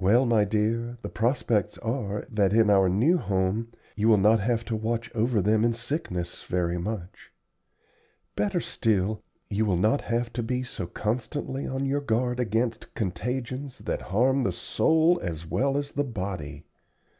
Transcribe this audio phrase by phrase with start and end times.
[0.00, 4.64] "Well, my dear, the prospects are that in our new home you will not have
[4.64, 7.30] to watch over them in sickness very much.
[8.34, 13.78] Better still, you will not have to be so constantly on your guard against contagions
[13.78, 16.64] that harm the soul as well as the body.